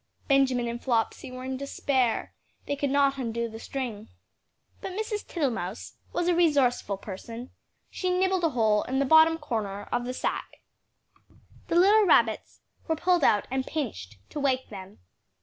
[0.27, 2.33] Benjamin and Flopsy were in despair,
[2.65, 4.09] they could not undo the string.
[4.79, 5.23] But Mrs.
[5.27, 7.51] Tittlemouse was a resourceful person.
[7.91, 10.63] She nibbled a hole in the bottom corner of the sack.
[11.67, 15.01] The little rabbits were pulled out and pinched to wake them.